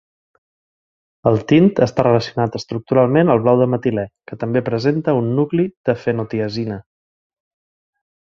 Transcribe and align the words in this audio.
El 1.31 1.35
tint 1.51 1.67
està 1.85 2.05
relacionat 2.07 2.57
estructuralment 2.59 3.33
al 3.33 3.43
blau 3.43 3.59
de 3.61 3.67
metilè, 3.75 4.07
que 4.31 4.39
també 4.45 4.65
presenta 4.71 5.15
un 5.19 5.31
nucli 5.41 5.67
de 5.91 5.95
fenotiazina. 6.07 6.79